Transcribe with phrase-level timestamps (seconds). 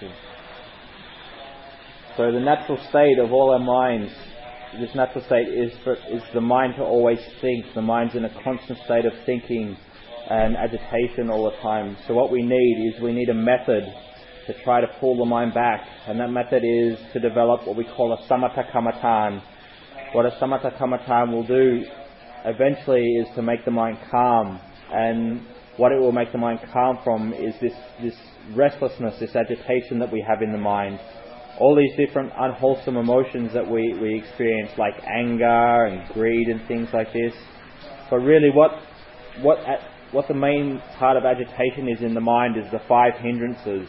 [0.00, 0.16] question.
[2.16, 4.12] So the natural state of all our minds,
[4.78, 7.66] this natural state is for, is the mind to always think.
[7.74, 9.76] The mind's in a constant state of thinking
[10.28, 11.96] and agitation all the time.
[12.06, 13.84] So what we need is we need a method
[14.46, 17.84] to try to pull the mind back, and that method is to develop what we
[17.84, 19.42] call a samatha kamatan.
[20.12, 21.84] What a samatha kamatan will do
[22.44, 24.60] eventually is to make the mind calm,
[24.92, 25.42] and
[25.80, 27.72] what it will make the mind calm from is this,
[28.02, 28.14] this
[28.54, 31.00] restlessness, this agitation that we have in the mind.
[31.58, 36.90] All these different unwholesome emotions that we, we experience, like anger and greed and things
[36.92, 37.32] like this.
[38.10, 38.72] But really, what,
[39.40, 39.58] what,
[40.12, 43.88] what the main part of agitation is in the mind is the five hindrances.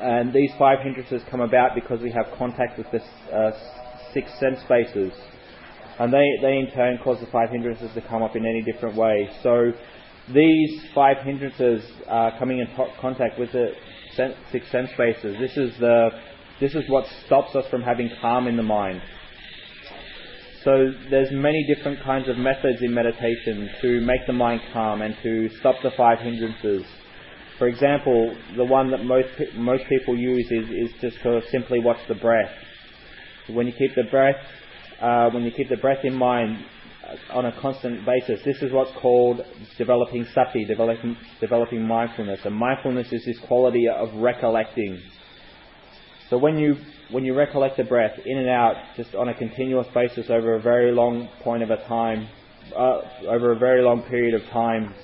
[0.00, 3.52] And these five hindrances come about because we have contact with the uh,
[4.14, 5.12] six sense bases.
[5.98, 8.96] And they, they in turn cause the five hindrances to come up in any different
[8.96, 9.28] way.
[9.42, 9.72] So
[10.34, 12.68] these five hindrances are coming in
[13.00, 13.72] contact with the
[14.50, 15.36] six sense bases.
[15.38, 16.10] This is, the,
[16.60, 19.00] this is what stops us from having calm in the mind.
[20.64, 25.16] So there's many different kinds of methods in meditation to make the mind calm and
[25.22, 26.84] to stop the five hindrances.
[27.58, 31.98] For example, the one that most most people use is, is just to simply watch
[32.08, 32.50] the breath.
[33.48, 34.36] When you keep the breath,
[35.00, 36.62] uh, when you keep the breath in mind
[37.30, 39.40] on a constant basis, this is what's called
[39.78, 42.40] developing sati, developing developing mindfulness.
[42.44, 45.00] And mindfulness is this quality of recollecting.
[46.28, 46.76] So when you
[47.10, 50.60] when you recollect the breath in and out, just on a continuous basis over a
[50.60, 52.28] very long point of a time,
[52.76, 54.94] uh, over a very long period of time,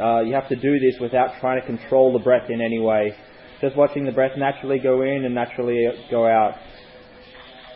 [0.00, 3.14] uh, you have to do this without trying to control the breath in any way.
[3.60, 6.54] Just watching the breath naturally go in and naturally go out.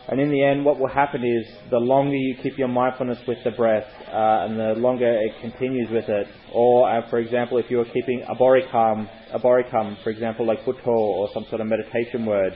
[0.09, 3.39] And in the end, what will happen is the longer you keep your mindfulness with
[3.45, 7.71] the breath, uh, and the longer it continues with it, or uh, for example, if
[7.71, 11.69] you are keeping a borikam, a borikam, for example, like Buddha or some sort of
[11.69, 12.53] meditation word,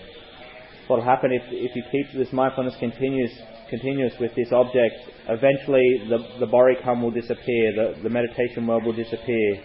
[0.89, 3.33] what will happen if, if you keep this mindfulness continuous,
[3.71, 4.95] continuous with this object,
[5.29, 9.63] eventually the, the borikam will disappear, the, the meditation word will disappear.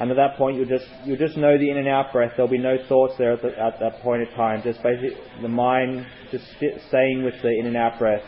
[0.00, 2.32] And at that point, you'll just, you'll just know the in and out breath.
[2.36, 4.62] There'll be no thoughts there at, the, at that point in time.
[4.62, 6.44] Just basically the mind just
[6.88, 8.22] staying with the in and out breath.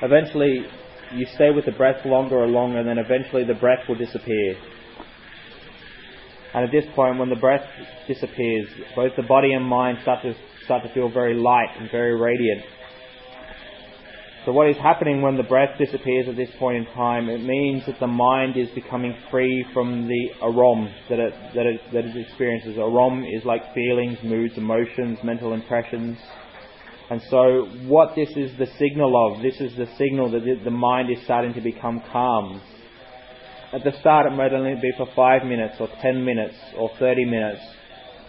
[0.00, 0.66] Eventually,
[1.14, 4.56] you stay with the breath longer and longer, and then eventually the breath will disappear.
[6.54, 7.66] And at this point, when the breath
[8.06, 12.14] disappears, both the body and mind start to start to feel very light and very
[12.14, 12.62] radiant.
[14.48, 17.28] So what is happening when the breath disappears at this point in time?
[17.28, 21.80] It means that the mind is becoming free from the arom that it, that it,
[21.92, 22.78] that it experiences.
[22.78, 26.16] Arom is like feelings, moods, emotions, mental impressions.
[27.10, 31.10] And so what this is the signal of, this is the signal that the mind
[31.10, 32.62] is starting to become calm.
[33.74, 37.26] At the start it might only be for five minutes or ten minutes or thirty
[37.26, 37.60] minutes.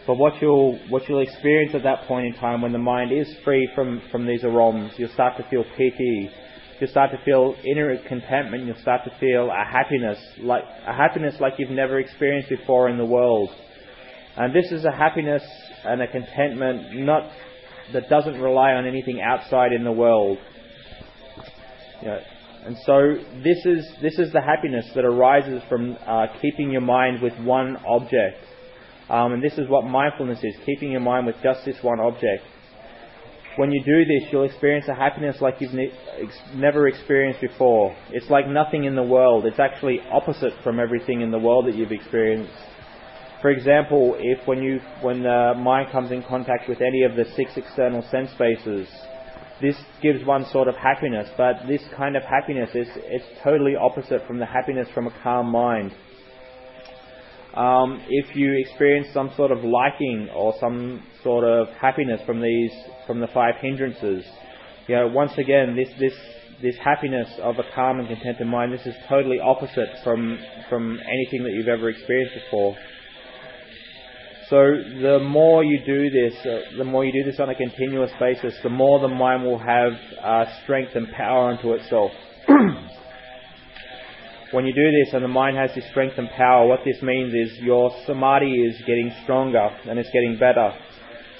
[0.09, 3.31] But what you'll, what you'll experience at that point in time when the mind is
[3.45, 6.31] free from, from these aromas, you'll start to feel piti.
[6.79, 8.65] You'll start to feel inner contentment.
[8.65, 12.97] You'll start to feel a happiness, like, a happiness like you've never experienced before in
[12.97, 13.51] the world.
[14.35, 15.43] And this is a happiness
[15.85, 17.29] and a contentment not,
[17.93, 20.39] that doesn't rely on anything outside in the world.
[22.01, 22.19] You know,
[22.65, 27.21] and so this is, this is the happiness that arises from uh, keeping your mind
[27.21, 28.43] with one object.
[29.09, 32.43] Um, and this is what mindfulness is, keeping your mind with just this one object.
[33.55, 37.95] When you do this, you'll experience a happiness like you've ne- ex- never experienced before.
[38.11, 39.45] It's like nothing in the world.
[39.45, 42.53] It's actually opposite from everything in the world that you've experienced.
[43.41, 47.25] For example, if when you when the mind comes in contact with any of the
[47.35, 48.87] six external sense bases,
[49.61, 54.25] this gives one sort of happiness, but this kind of happiness is it's totally opposite
[54.27, 55.93] from the happiness from a calm mind
[57.55, 62.71] um, if you experience some sort of liking or some sort of happiness from these
[63.07, 64.23] from the five hindrances,
[64.87, 66.13] you know, once again, this this
[66.61, 70.37] this happiness of a calm and contented mind, this is totally opposite from
[70.69, 72.75] from anything that you've ever experienced before.
[74.49, 74.57] So
[75.01, 78.55] the more you do this, uh, the more you do this on a continuous basis,
[78.63, 82.11] the more the mind will have uh, strength and power unto itself.
[84.51, 87.33] when you do this and the mind has this strength and power, what this means
[87.33, 90.73] is your samadhi is getting stronger and it's getting better.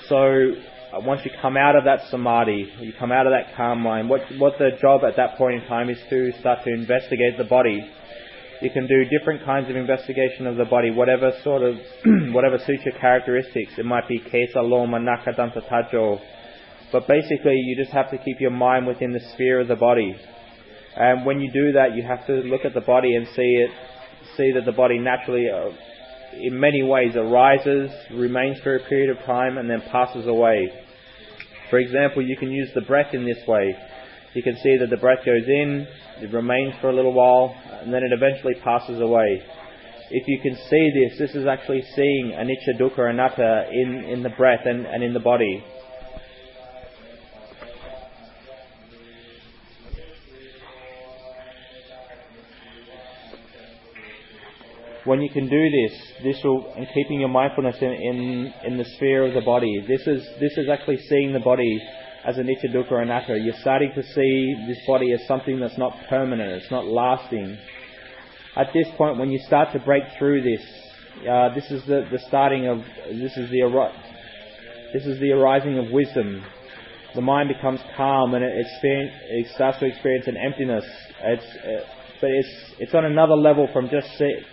[0.08, 0.18] So
[0.94, 4.10] uh, once you come out of that samadhi, you come out of that calm mind,
[4.10, 7.46] what, what the job at that point in time is to start to investigate the
[7.46, 7.90] body.
[8.62, 11.78] You can do different kinds of investigation of the body, whatever sort of,
[12.34, 13.72] whatever suits your characteristics.
[13.78, 16.20] It might be kesa, loma, naka, danta, tajo.
[16.92, 20.16] But basically, you just have to keep your mind within the sphere of the body.
[20.96, 23.72] And when you do that, you have to look at the body and see it,
[24.36, 25.70] see that the body naturally uh,
[26.34, 30.72] in many ways arises, remains for a period of time, and then passes away.
[31.70, 33.76] For example, you can use the breath in this way.
[34.34, 35.88] You can see that the breath goes in,
[36.22, 39.42] it remains for a little while, and then it eventually passes away.
[40.12, 44.30] If you can see this, this is actually seeing anicca, dukkha, anatta in, in the
[44.30, 45.64] breath and, and in the body.
[55.10, 58.86] When you can do this, this will, and keeping your mindfulness in, in, in the
[58.86, 61.82] sphere of the body, this is, this is actually seeing the body
[62.28, 63.40] as a anicca, dukkha, anatta.
[63.40, 67.58] You're starting to see this body as something that's not permanent, it's not lasting.
[68.56, 70.62] At this point, when you start to break through this,
[71.28, 72.78] uh, this is the, the starting of,
[73.10, 73.92] this is the,
[74.94, 76.44] this is the arising of wisdom.
[77.16, 80.86] The mind becomes calm and it, it starts to experience an emptiness.
[81.24, 81.84] It's, it,
[82.22, 84.10] but it's it's on another level from just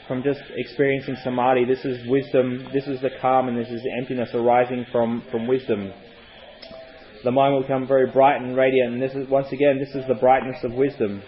[0.07, 1.65] from just experiencing samadhi.
[1.65, 2.69] This is wisdom.
[2.73, 5.93] This is the calm, and this is the emptiness arising from from wisdom.
[7.25, 10.07] The mind will become very bright and radiant, and this is once again this is
[10.07, 11.23] the brightness of wisdom.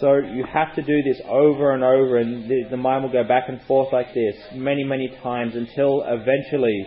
[0.00, 3.24] So you have to do this over and over, and the, the mind will go
[3.24, 6.86] back and forth like this many many times until eventually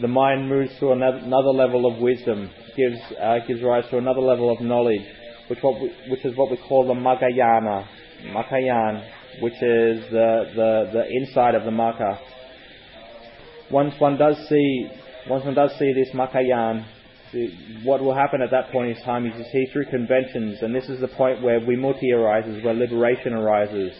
[0.00, 4.20] the mind moves to another, another level of wisdom, gives uh, gives rise to another
[4.20, 5.06] level of knowledge
[5.48, 7.86] which, what we, which is what we call the Magayana,
[8.32, 9.04] Makayan,
[9.40, 12.18] which is the, the, the inside of the Maka.
[13.70, 14.88] Once one does see,
[15.28, 16.84] once one does see this Makayan,
[17.82, 20.88] what will happen at that point in time is you see through conventions, and this
[20.88, 23.92] is the point where vimutti arises, where liberation arises.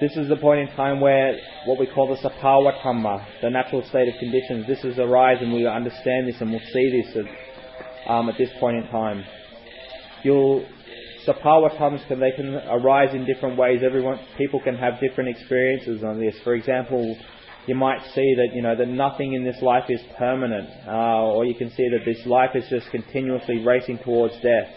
[0.00, 4.08] This is the point in time where what we call the dhamma, the natural state
[4.08, 7.24] of conditions, this is arise and we understand this and we'll see this
[8.06, 9.24] um, at this point in time.
[10.22, 10.66] You'll
[11.26, 13.80] sapphawa dhammas can they can arise in different ways.
[13.84, 16.34] Everyone people can have different experiences on this.
[16.44, 17.16] For example,
[17.66, 21.44] you might see that you know that nothing in this life is permanent, uh, or
[21.44, 24.70] you can see that this life is just continuously racing towards death,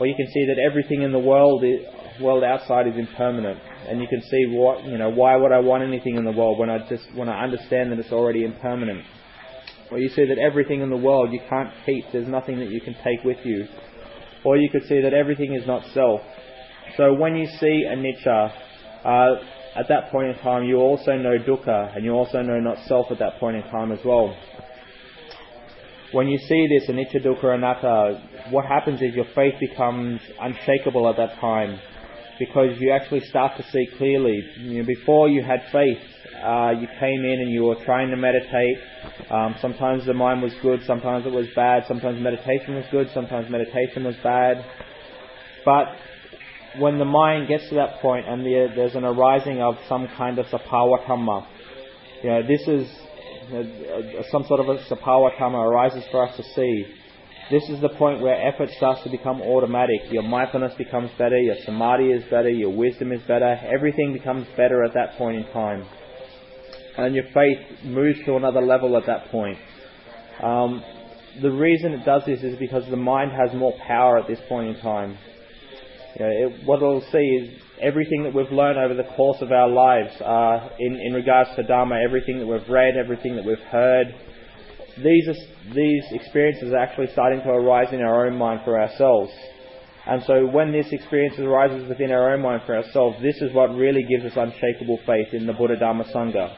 [0.00, 1.80] or you can see that everything in the world is,
[2.20, 5.82] world outside is impermanent, and you can see what you know why would I want
[5.82, 9.04] anything in the world when I just when I understand that it's already impermanent.
[9.90, 12.80] Or you see that everything in the world you can't keep, there's nothing that you
[12.80, 13.66] can take with you.
[14.44, 16.20] Or you could see that everything is not self.
[16.96, 18.52] So when you see anicca,
[19.04, 19.34] uh,
[19.76, 23.10] at that point in time you also know dukkha, and you also know not self
[23.10, 24.36] at that point in time as well.
[26.12, 31.16] When you see this anicca, dukkha, anatta, what happens is your faith becomes unshakable at
[31.16, 31.78] that time
[32.38, 34.42] because you actually start to see clearly.
[34.58, 35.98] You know, before you had faith,
[36.42, 38.78] uh, you came in and you were trying to meditate.
[39.30, 43.50] Um, sometimes the mind was good, sometimes it was bad, sometimes meditation was good, sometimes
[43.50, 44.64] meditation was bad.
[45.64, 45.86] But
[46.78, 50.38] when the mind gets to that point and the, there's an arising of some kind
[50.38, 51.46] of sapphawa dhamma,
[52.22, 52.88] you know, this is
[53.52, 56.84] uh, some sort of a sapphawa dhamma arises for us to see.
[57.50, 60.02] This is the point where effort starts to become automatic.
[60.10, 64.84] Your mindfulness becomes better, your samadhi is better, your wisdom is better, everything becomes better
[64.84, 65.86] at that point in time
[66.98, 69.56] and your faith moves to another level at that point.
[70.42, 70.82] Um,
[71.40, 74.76] the reason it does this is because the mind has more power at this point
[74.76, 75.16] in time.
[76.18, 79.52] You know, it, what it'll see is everything that we've learned over the course of
[79.52, 83.58] our lives uh, in, in regards to Dharma, everything that we've read, everything that we've
[83.58, 84.08] heard,
[85.02, 85.28] these,
[85.74, 89.32] these experiences are actually starting to arise in our own mind for ourselves.
[90.06, 93.74] And so when this experience arises within our own mind for ourselves, this is what
[93.74, 96.56] really gives us unshakable faith in the Buddha Dharma Sangha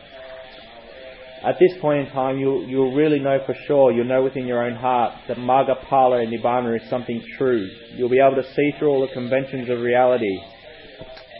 [1.42, 4.62] at this point in time, you'll, you'll really know for sure, you'll know within your
[4.62, 7.66] own heart that Magga Phala and Nibbana is something true.
[7.94, 10.38] You'll be able to see through all the conventions of reality.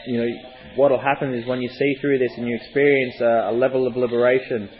[0.07, 0.29] You know,
[0.77, 3.87] what will happen is when you see through this and you experience a, a level
[3.87, 4.71] of liberation,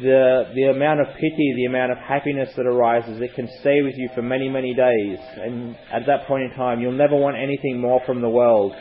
[0.00, 3.94] the, the amount of piti, the amount of happiness that arises, it can stay with
[3.96, 5.18] you for many, many days.
[5.36, 8.74] And at that point in time, you'll never want anything more from the world.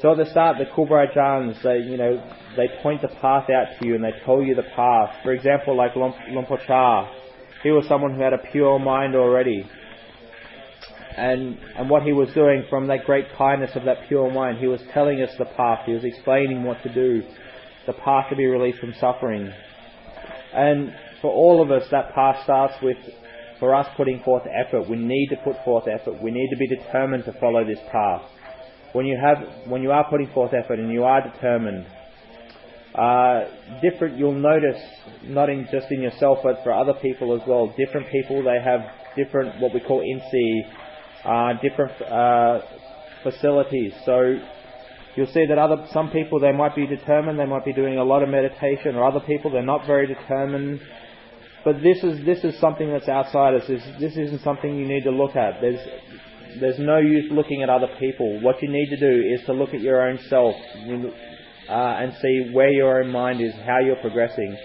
[0.00, 2.20] So at the start, the Kruba Ajahns, they, you know,
[2.56, 5.14] they point the path out to you and they tell you the path.
[5.22, 6.58] For example, like Luang Por
[7.62, 9.64] he was someone who had a pure mind already.
[11.16, 14.66] And, and what he was doing from that great kindness of that pure mind, he
[14.66, 15.80] was telling us the path.
[15.86, 17.22] He was explaining what to do,
[17.86, 19.52] the path to be released from suffering.
[20.54, 22.98] And for all of us, that path starts with,
[23.58, 24.88] for us putting forth effort.
[24.88, 26.22] We need to put forth effort.
[26.22, 28.22] We need to be determined to follow this path
[28.92, 31.86] when you have when you are putting forth effort and you are determined,
[32.94, 33.44] uh,
[33.80, 34.80] different you'll notice
[35.24, 37.74] not in just in yourself but for other people as well.
[37.76, 38.80] Different people they have
[39.16, 40.60] different what we call insi,
[41.24, 42.60] uh, different uh,
[43.22, 43.92] facilities.
[44.04, 44.38] So
[45.14, 48.04] You'll see that other some people they might be determined, they might be doing a
[48.04, 50.80] lot of meditation, or other people they're not very determined.
[51.64, 53.66] But this is this is something that's outside us.
[53.68, 55.60] This, this isn't something you need to look at.
[55.60, 55.80] There's
[56.60, 58.40] there's no use looking at other people.
[58.40, 62.50] What you need to do is to look at your own self uh, and see
[62.52, 64.56] where your own mind is, how you're progressing.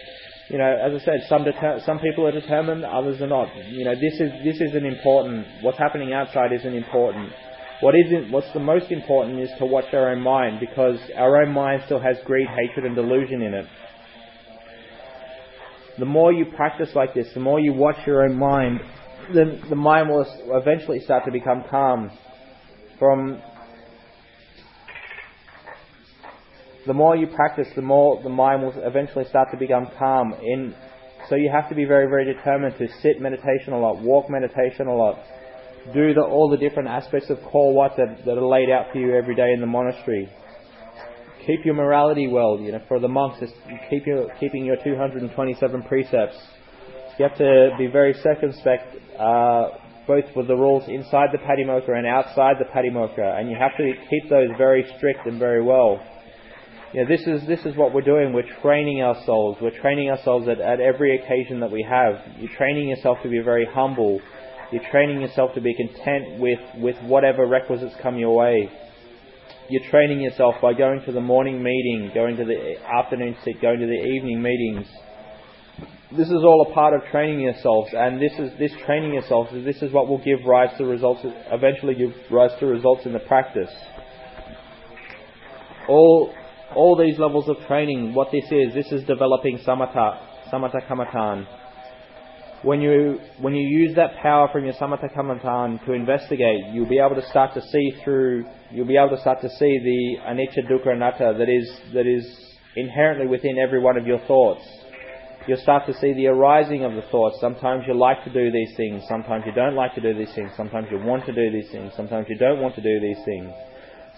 [0.50, 3.54] You know, as I said, some deter- some people are determined, others are not.
[3.68, 5.46] You know, this is this isn't important.
[5.62, 7.34] What's happening outside isn't important.
[7.80, 11.54] What isn't, what's the most important is to watch our own mind because our own
[11.54, 13.68] mind still has greed, hatred, and delusion in it.
[16.00, 18.80] The more you practice like this, the more you watch your own mind,
[19.34, 22.10] then the mind will eventually start to become calm.
[22.98, 23.42] From
[26.88, 30.34] the more you practice, the more the mind will eventually start to become calm.
[30.42, 30.74] In
[31.30, 34.88] so you have to be very, very determined to sit meditation a lot, walk meditation
[34.88, 35.20] a lot,
[35.94, 39.00] do the, all the different aspects of core what that, that are laid out for
[39.00, 40.30] you every day in the monastery.
[41.46, 42.60] Keep your morality well.
[42.60, 43.40] You know, for the monks,
[43.90, 46.38] keep your keeping your 227 precepts.
[47.18, 49.70] You have to be very circumspect, uh,
[50.06, 53.94] both with the rules inside the patimokkha and outside the patimokkha, and you have to
[54.10, 56.00] keep those very strict and very well.
[56.94, 58.34] You know, this is this is what we're doing.
[58.34, 59.58] We're training ourselves.
[59.62, 62.16] We're training ourselves at, at every occasion that we have.
[62.40, 64.20] You're training yourself to be very humble
[64.72, 68.70] you're training yourself to be content with, with whatever requisites come your way.
[69.70, 73.80] You're training yourself by going to the morning meeting, going to the afternoon sit, going
[73.80, 74.88] to the evening meetings.
[76.12, 79.52] This is all a part of training yourselves, and this is this training yourselves.
[79.66, 81.20] This is what will give rise to results.
[81.52, 83.70] Eventually, give rise to results in the practice.
[85.90, 86.34] All
[86.74, 90.18] all these levels of training, what this is, this is developing samatha,
[90.52, 91.46] samatha kamatan
[92.64, 97.00] when you when you use that power from your samatha kamatan to investigate, you'll be
[97.00, 98.46] able to start to see through.
[98.72, 102.26] You'll be able to start to see the anicca, dukkha, anatta that is that is
[102.76, 104.68] inherently within every one of your thoughts.
[105.48, 107.38] You'll start to see the arising of the thoughts.
[107.40, 109.04] Sometimes you like to do these things.
[109.08, 110.52] Sometimes you don't like to do these things.
[110.58, 111.94] Sometimes you want to do these things.
[111.96, 113.54] Sometimes you don't want to do these things.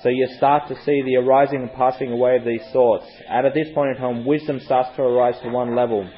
[0.02, 3.06] So you start to see the arising and passing away of these thoughts.
[3.30, 6.10] And at this point in time, wisdom starts to arise to one level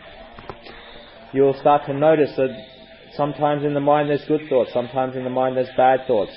[1.34, 2.50] you'll start to notice that
[3.16, 6.32] sometimes in the mind there's good thoughts, sometimes in the mind there's bad thoughts.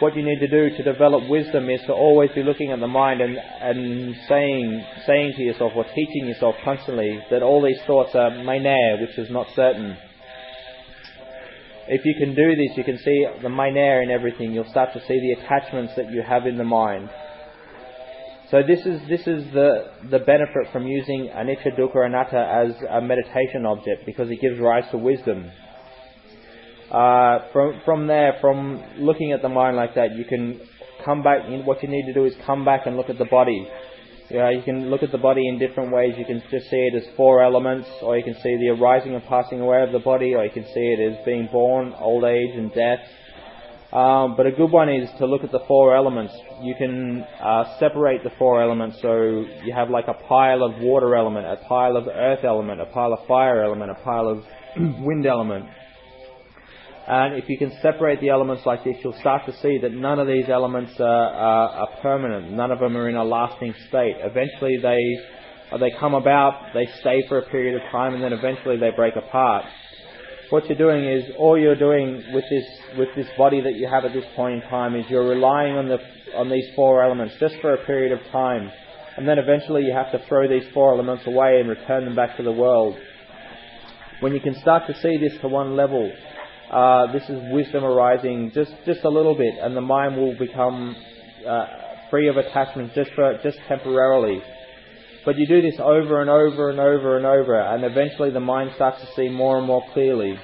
[0.00, 2.88] What you need to do to develop wisdom is to always be looking at the
[2.88, 8.14] mind and, and saying, saying to yourself or teaching yourself constantly that all these thoughts
[8.14, 9.96] are mainair, which is not certain.
[11.86, 14.52] If you can do this, you can see the mainair in everything.
[14.52, 17.08] You'll start to see the attachments that you have in the mind.
[18.50, 23.00] So this is this is the the benefit from using anicca, dukkha, anatta as a
[23.00, 25.50] meditation object because it gives rise to wisdom.
[26.90, 30.60] Uh, from from there, from looking at the mind like that, you can
[31.04, 31.48] come back.
[31.64, 33.66] What you need to do is come back and look at the body.
[34.30, 36.14] Know, you can look at the body in different ways.
[36.18, 39.24] You can just see it as four elements, or you can see the arising and
[39.24, 42.54] passing away of the body, or you can see it as being born, old age,
[42.54, 43.00] and death
[43.94, 46.34] um, but a good one is to look at the four elements.
[46.62, 51.14] You can uh, separate the four elements so you have like a pile of water
[51.14, 54.44] element, a pile of earth element, a pile of fire element, a pile of
[54.76, 55.66] wind element.
[57.06, 60.18] And if you can separate the elements like this, you'll start to see that none
[60.18, 62.50] of these elements are, are, are permanent.
[62.50, 64.16] None of them are in a lasting state.
[64.18, 68.76] Eventually they, they come about, they stay for a period of time, and then eventually
[68.76, 69.66] they break apart
[70.50, 72.64] what you're doing is all you're doing with this
[72.98, 75.88] with this body that you have at this point in time is you're relying on
[75.88, 75.98] the
[76.36, 78.70] on these four elements just for a period of time,
[79.16, 82.36] and then eventually you have to throw these four elements away and return them back
[82.36, 82.96] to the world.
[84.20, 86.12] When you can start to see this to one level,
[86.70, 90.96] uh, this is wisdom arising just just a little bit, and the mind will become
[91.46, 91.66] uh,
[92.10, 94.42] free of attachment just for just temporarily.
[95.24, 98.72] But you do this over and over and over and over, and eventually the mind
[98.74, 100.38] starts to see more and more clearly.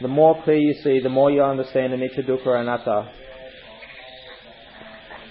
[0.00, 3.12] The more clear you see, the more you understand anicca, dukkha, anatta.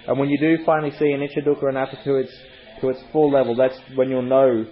[0.08, 2.34] And when you do finally see anicca, dukkha, anatta to its
[2.80, 4.66] to its full level, that's when you'll know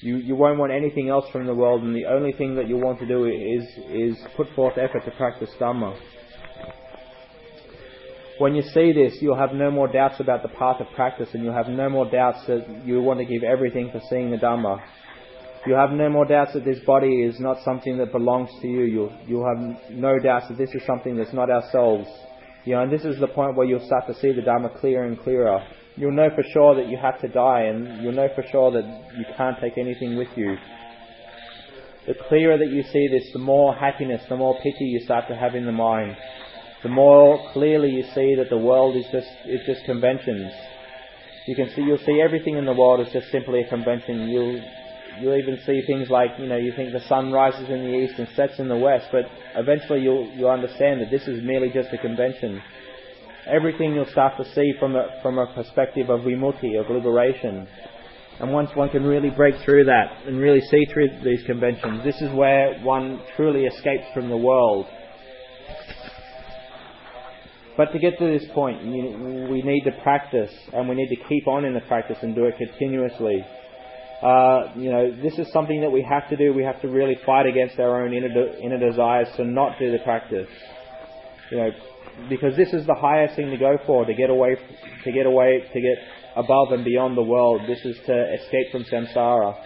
[0.00, 2.76] you, you won't want anything else from the world, and the only thing that you
[2.76, 5.96] want to do is is put forth effort to practice Dhamma.
[8.38, 11.42] When you see this, you'll have no more doubts about the path of practice, and
[11.42, 14.80] you'll have no more doubts that you want to give everything for seeing the Dhamma.
[15.66, 18.82] You'll have no more doubts that this body is not something that belongs to you.
[18.82, 22.08] You'll, you'll have no doubts that this is something that's not ourselves.
[22.64, 25.04] You know, and this is the point where you'll start to see the Dhamma clearer
[25.04, 25.60] and clearer.
[25.96, 28.84] You'll know for sure that you have to die, and you'll know for sure that
[29.18, 30.56] you can't take anything with you.
[32.06, 35.34] The clearer that you see this, the more happiness, the more piti you start to
[35.34, 36.16] have in the mind
[36.82, 40.52] the more clearly you see that the world is just is just conventions.
[41.46, 44.28] You can see you'll see everything in the world is just simply a convention.
[44.28, 44.62] You'll
[45.20, 48.18] you'll even see things like you know you think the sun rises in the east
[48.18, 49.24] and sets in the west, but
[49.56, 52.62] eventually you'll you'll understand that this is merely just a convention.
[53.46, 57.66] Everything you'll start to see from a from a perspective of vimutti, of liberation.
[58.40, 62.20] And once one can really break through that and really see through these conventions, this
[62.20, 64.86] is where one truly escapes from the world.
[67.78, 71.46] But to get to this point, we need to practice, and we need to keep
[71.46, 73.46] on in the practice and do it continuously.
[74.20, 76.52] Uh, you know, this is something that we have to do.
[76.52, 79.92] We have to really fight against our own inner, de- inner desires to not do
[79.92, 80.48] the practice.
[81.52, 81.70] You know,
[82.28, 84.56] because this is the highest thing to go for, to get away,
[85.04, 85.98] to get away, to get
[86.34, 87.60] above and beyond the world.
[87.68, 89.56] This is to escape from samsara.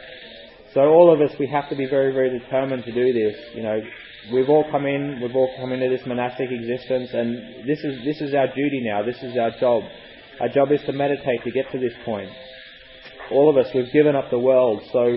[0.74, 3.36] So all of us, we have to be very, very determined to do this.
[3.54, 3.80] You know,
[4.32, 8.20] we've all come in, we've all come into this monastic existence, and this is this
[8.22, 9.02] is our duty now.
[9.04, 9.82] This is our job.
[10.40, 12.30] Our job is to meditate to get to this point.
[13.30, 15.16] All of us, we've given up the world, so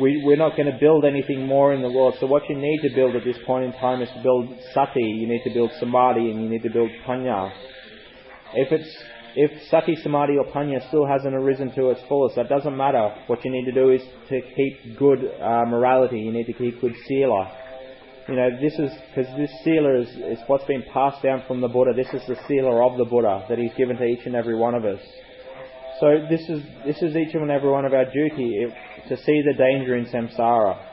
[0.00, 2.16] we, we're not going to build anything more in the world.
[2.20, 5.00] So what you need to build at this point in time is to build sati,
[5.00, 7.52] you need to build samadhi, and you need to build panya.
[8.54, 8.96] If it's
[9.34, 13.14] if sati, samadhi, or panya still hasn't arisen to its fullest, that doesn't matter.
[13.26, 16.18] What you need to do is to keep good uh, morality.
[16.18, 17.58] You need to keep good sila.
[18.28, 21.68] You know, this is because this sila is, is what's been passed down from the
[21.68, 21.92] Buddha.
[21.94, 24.74] This is the sila of the Buddha that he's given to each and every one
[24.74, 25.00] of us.
[26.00, 28.66] So this is this is each and every one of our duty
[29.08, 30.91] to see the danger in samsara.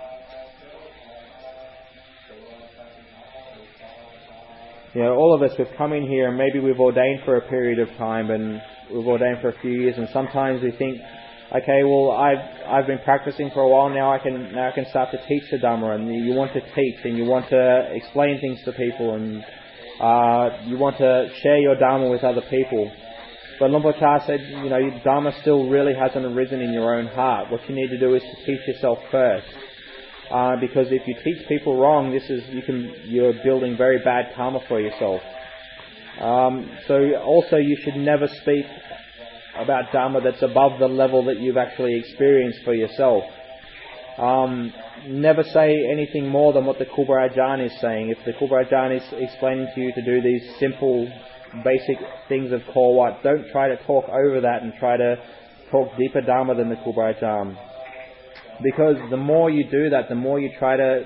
[4.99, 7.41] You know, all of us, we've come in here and maybe we've ordained for a
[7.47, 8.61] period of time and
[8.93, 10.99] we've ordained for a few years and sometimes we think,
[11.55, 14.85] okay, well, I've, I've been practicing for a while now, I can, now I can
[14.89, 18.41] start to teach the Dhamma and you want to teach and you want to explain
[18.41, 19.41] things to people and,
[20.01, 22.91] uh, you want to share your Dhamma with other people.
[23.57, 27.49] But Luang Por said, you know, Dharma still really hasn't arisen in your own heart.
[27.49, 29.47] What you need to do is to teach yourself first.
[30.31, 34.33] Uh, because if you teach people wrong, this is you can you're building very bad
[34.35, 35.21] karma for yourself.
[36.21, 38.65] Um, so also you should never speak
[39.57, 43.23] about dharma that's above the level that you've actually experienced for yourself.
[44.17, 44.73] Um,
[45.07, 48.09] never say anything more than what the Ajahn is saying.
[48.09, 51.11] If the Ajahn is explaining to you to do these simple
[51.63, 53.23] basic things of core what.
[53.23, 55.15] Don't try to talk over that and try to
[55.71, 57.57] talk deeper Dharma than the Ajahn.
[58.63, 61.05] Because the more you do that, the more you try to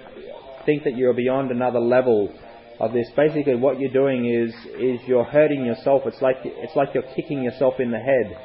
[0.66, 2.34] think that you're beyond another level
[2.80, 3.08] of this.
[3.16, 6.04] Basically, what you're doing is is you're hurting yourself.
[6.06, 8.38] It's like it's like you're kicking yourself in the head.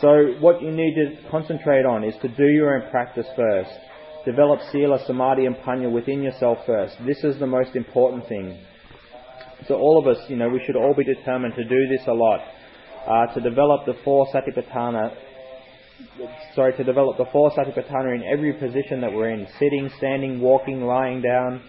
[0.00, 3.70] So what you need to concentrate on is to do your own practice first.
[4.24, 6.96] Develop sila, samadhi, and panya within yourself first.
[7.06, 8.58] This is the most important thing.
[9.68, 12.12] So all of us, you know, we should all be determined to do this a
[12.12, 12.40] lot,
[13.06, 15.14] uh, to develop the four satipatthana,
[16.54, 20.82] sorry, to develop the four satipatthana in every position that we're in, sitting, standing, walking,
[20.82, 21.62] lying down,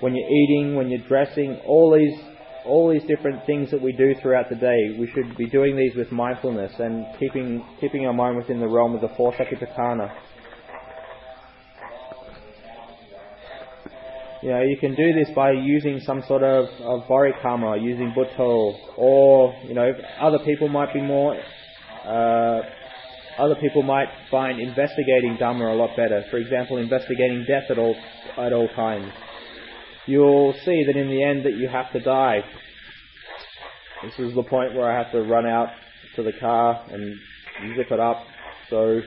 [0.00, 2.18] when you're eating, when you're dressing, all these,
[2.64, 5.94] all these different things that we do throughout the day, we should be doing these
[5.94, 10.10] with mindfulness and keeping, keeping our mind within the realm of the four satipatthana.
[14.42, 18.74] You know, you can do this by using some sort of, of borikarma, using Buddho,
[18.96, 21.38] or, you know, other people might be more,
[22.06, 22.62] uh,
[23.40, 26.24] other people might find investigating Dhamma a lot better.
[26.30, 27.96] For example, investigating death at all,
[28.36, 29.10] at all times.
[30.06, 32.42] You'll see that in the end that you have to die.
[34.02, 35.68] This is the point where I have to run out
[36.16, 37.14] to the car and
[37.76, 38.24] zip it up.
[38.68, 39.00] So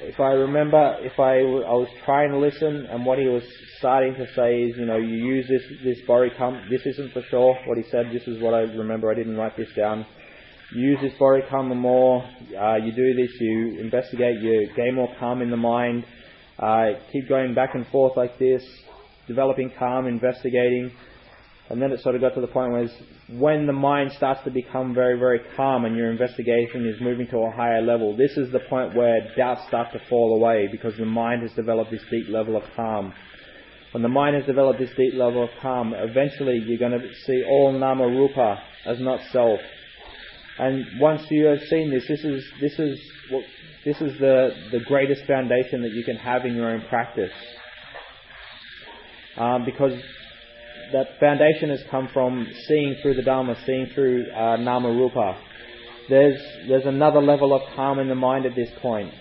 [0.00, 3.42] if I remember, if I, I was trying to listen, and what he was
[3.78, 6.68] starting to say is, you know, you use this this borikarma.
[6.68, 8.06] This isn't for sure what he said.
[8.12, 9.10] This is what I remember.
[9.10, 10.06] I didn't write this down.
[10.74, 12.24] You use this borikarma more.
[12.58, 13.30] Uh, you do this.
[13.40, 14.40] You investigate.
[14.40, 16.04] You gain more calm in the mind.
[16.58, 18.62] Uh, keep going back and forth like this,
[19.26, 20.92] developing calm, investigating.
[21.70, 22.88] And then it sort of got to the point where
[23.30, 27.38] when the mind starts to become very, very calm and your investigation is moving to
[27.38, 31.06] a higher level, this is the point where doubts start to fall away because the
[31.06, 33.12] mind has developed this deep level of calm.
[33.92, 37.42] When the mind has developed this deep level of calm, eventually you're going to see
[37.48, 39.60] all nama rupa as not self.
[40.58, 43.44] And once you have seen this, this is this is what,
[43.84, 47.32] this is the the greatest foundation that you can have in your own practice.
[49.36, 49.94] Um, because
[50.92, 55.40] that foundation has come from seeing through the Dharma, seeing through uh, Nama Rupa.
[56.08, 59.12] There's, there's another level of calm in the mind at this point.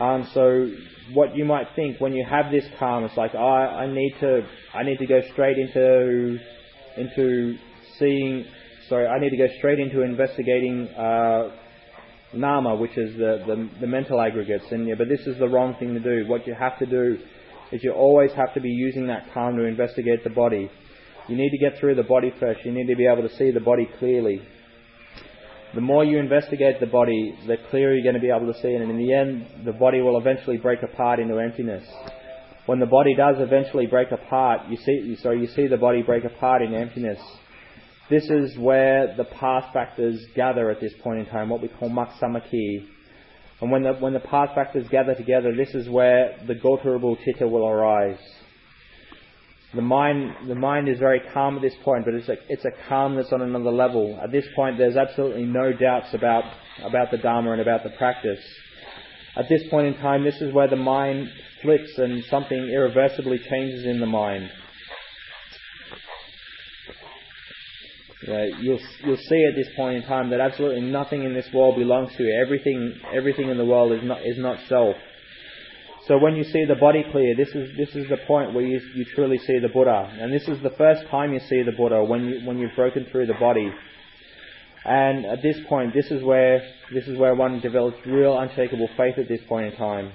[0.00, 0.70] Um, so
[1.12, 4.46] what you might think when you have this calm, it's like, oh, I need to,
[4.72, 6.38] I need to go straight into,
[6.96, 7.58] into
[7.98, 8.46] seeing,
[8.88, 11.50] sorry, I need to go straight into investigating uh,
[12.34, 14.64] nama, which is the, the, the mental aggregates.
[14.70, 16.28] And yeah, but this is the wrong thing to do.
[16.28, 17.18] What you have to do
[17.72, 20.70] is you always have to be using that calm to investigate the body.
[21.28, 22.60] You need to get through the body first.
[22.64, 24.40] You need to be able to see the body clearly.
[25.74, 28.68] The more you investigate the body, the clearer you're going to be able to see
[28.68, 28.80] it.
[28.80, 31.86] And in the end, the body will eventually break apart into emptiness.
[32.64, 36.24] When the body does eventually break apart, you see, so you see the body break
[36.24, 37.18] apart in emptiness.
[38.10, 41.90] This is where the path factors gather at this point in time, what we call
[41.90, 42.86] maksamaki.
[43.60, 47.46] And when the, when the path factors gather together, this is where the gotrabhu chitta
[47.46, 48.18] will arise.
[49.74, 52.70] The mind, the mind is very calm at this point, but it's a, it's a
[52.88, 54.18] calm that's on another level.
[54.22, 56.44] At this point, there's absolutely no doubts about,
[56.82, 58.40] about the Dharma and about the practice.
[59.36, 61.28] At this point in time, this is where the mind
[61.60, 64.50] flips and something irreversibly changes in the mind.
[68.28, 71.76] Uh, you'll you'll see at this point in time that absolutely nothing in this world
[71.76, 72.42] belongs to you.
[72.44, 74.96] Everything everything in the world is not is not self.
[76.06, 78.80] So when you see the body clear, this is this is the point where you
[78.94, 82.04] you truly see the Buddha, and this is the first time you see the Buddha
[82.04, 83.70] when you when you've broken through the body.
[84.84, 86.62] And at this point, this is where
[86.92, 90.12] this is where one develops real unshakable faith at this point in time.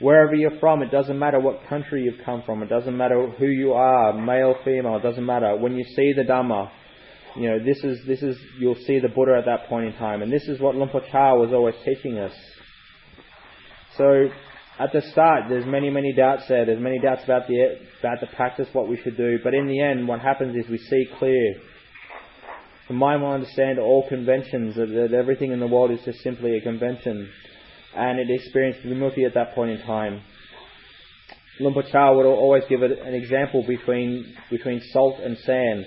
[0.00, 3.46] Wherever you're from, it doesn't matter what country you've come from, it doesn't matter who
[3.46, 5.56] you are, male, female, it doesn't matter.
[5.56, 6.70] When you see the Dhamma,
[7.36, 10.22] you know, this is, this is, you'll see the Buddha at that point in time.
[10.22, 12.32] And this is what Luang Por Chah was always teaching us.
[13.96, 14.28] So,
[14.78, 16.64] at the start, there's many, many doubts there.
[16.64, 19.38] There's many doubts about the, about the practice, what we should do.
[19.42, 21.56] But in the end, what happens is we see clear.
[22.86, 26.56] The mind will understand all conventions, that, that everything in the world is just simply
[26.56, 27.28] a convention
[27.96, 30.22] and it experienced vimukti at that point in time.
[31.60, 35.86] Luang Por would always give it an example between between salt and sand.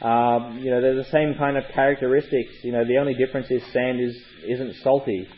[0.00, 2.52] Um, you know, they're the same kind of characteristics.
[2.62, 5.28] You know, the only difference is sand is isn't salty.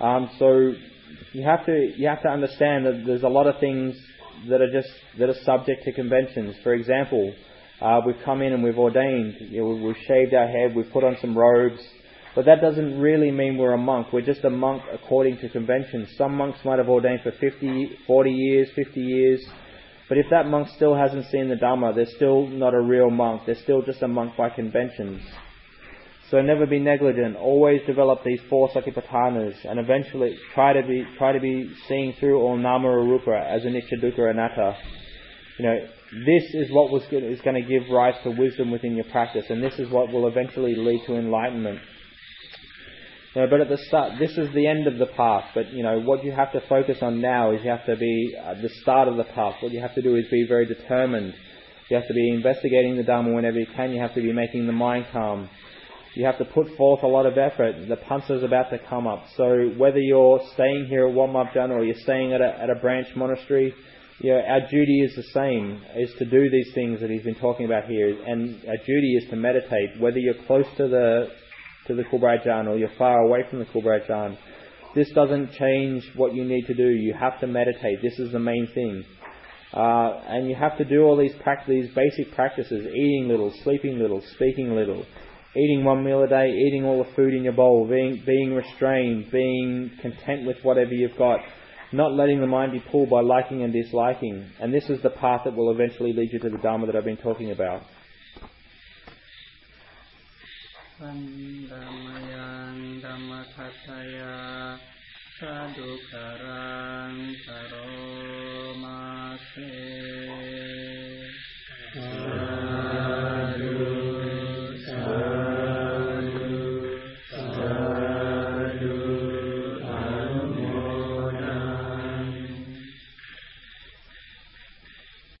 [0.00, 0.74] Um, so
[1.32, 3.96] you have to you have to understand that there's a lot of things
[4.48, 4.88] that are just
[5.18, 6.56] that are subject to conventions.
[6.62, 7.34] For example,
[7.80, 9.36] uh, we've come in and we've ordained.
[9.40, 11.80] You know, we've shaved our head, we've put on some robes.
[12.34, 14.12] But that doesn't really mean we're a monk.
[14.12, 16.06] We're just a monk according to convention.
[16.16, 19.44] Some monks might have ordained for 50, 40 years, 50 years.
[20.08, 23.42] But if that monk still hasn't seen the Dhamma, they're still not a real monk.
[23.46, 25.22] They're still just a monk by conventions.
[26.30, 27.36] So never be negligent.
[27.36, 32.40] Always develop these four satipatthanas and eventually try to be, try to be seeing through
[32.40, 34.76] all nama rupa as anicca dukkha anatta.
[35.58, 35.78] You know,
[36.24, 39.62] this is what was, is going to give rise to wisdom within your practice and
[39.62, 41.80] this is what will eventually lead to enlightenment.
[43.34, 45.44] You know, but at the start, this is the end of the path.
[45.54, 48.36] But you know, what you have to focus on now is you have to be
[48.36, 49.56] at the start of the path.
[49.60, 51.34] What you have to do is be very determined.
[51.88, 53.92] You have to be investigating the Dharma whenever you can.
[53.92, 55.48] You have to be making the mind calm.
[56.14, 57.88] You have to put forth a lot of effort.
[57.88, 59.24] The pansa is about to come up.
[59.36, 62.80] So whether you're staying here at Wat Maap or you're staying at a, at a
[62.80, 63.72] branch monastery,
[64.18, 67.36] you know, our duty is the same, is to do these things that he's been
[67.36, 68.08] talking about here.
[68.26, 71.28] And our duty is to meditate, whether you're close to the
[71.90, 74.36] to the Kubraj or you're far away from the Kubraj
[74.94, 76.88] This doesn't change what you need to do.
[76.88, 78.00] You have to meditate.
[78.00, 79.04] This is the main thing.
[79.72, 81.32] Uh, and you have to do all these,
[81.66, 85.04] these basic practices eating little, sleeping little, speaking little,
[85.56, 89.30] eating one meal a day, eating all the food in your bowl, being, being restrained,
[89.30, 91.40] being content with whatever you've got,
[91.92, 94.48] not letting the mind be pulled by liking and disliking.
[94.60, 97.04] And this is the path that will eventually lead you to the Dharma that I've
[97.04, 97.82] been talking about.
[101.00, 104.08] සම්ධම්මයන් ධම්මසත්ය
[105.34, 108.90] සාදුකරං සරෝමාසේ